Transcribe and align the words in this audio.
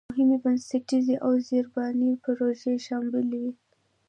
مهمې 0.09 0.37
بنسټیزې 0.43 1.15
او 1.25 1.31
زېربنایي 1.47 2.13
پروژې 2.23 2.73
شاملې 2.85 3.37
وې. 3.43 3.51